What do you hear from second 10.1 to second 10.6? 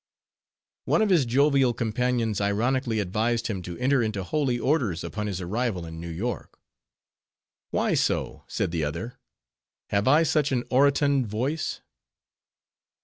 such